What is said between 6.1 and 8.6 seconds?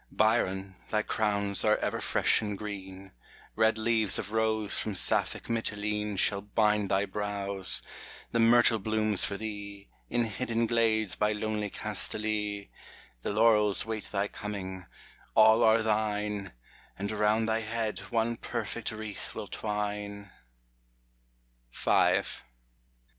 Shall bind thy brows; the